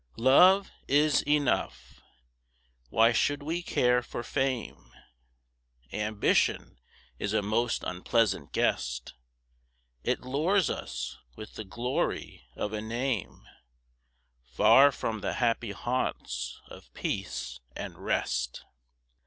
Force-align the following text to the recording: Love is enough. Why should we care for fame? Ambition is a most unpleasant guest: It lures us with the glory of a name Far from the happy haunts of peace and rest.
Love 0.17 0.71
is 0.87 1.21
enough. 1.27 2.01
Why 2.89 3.11
should 3.11 3.43
we 3.43 3.61
care 3.61 4.01
for 4.01 4.23
fame? 4.23 4.91
Ambition 5.93 6.79
is 7.19 7.33
a 7.33 7.43
most 7.43 7.83
unpleasant 7.83 8.51
guest: 8.51 9.13
It 10.03 10.21
lures 10.21 10.71
us 10.71 11.19
with 11.35 11.53
the 11.53 11.65
glory 11.65 12.41
of 12.55 12.73
a 12.73 12.81
name 12.81 13.47
Far 14.43 14.91
from 14.91 15.19
the 15.21 15.33
happy 15.33 15.69
haunts 15.71 16.59
of 16.67 16.91
peace 16.95 17.59
and 17.75 17.95
rest. 18.03 18.65